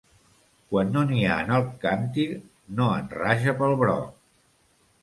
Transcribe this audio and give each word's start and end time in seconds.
Quan 0.71 0.89
no 0.95 1.03
n'hi 1.11 1.27
ha 1.27 1.35
en 1.43 1.53
el 1.59 1.67
càntir, 1.85 2.27
no 2.81 2.89
en 2.97 3.15
raja 3.21 3.57
pel 3.63 3.79
broc. 3.85 4.13